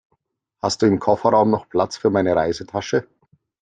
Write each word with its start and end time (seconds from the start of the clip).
Hast 0.63 0.81
du 0.81 0.87
im 0.87 0.97
Kofferraum 0.97 1.51
noch 1.51 1.69
Platz 1.69 1.95
für 1.95 2.09
meine 2.09 2.35
Reisetasche? 2.35 3.05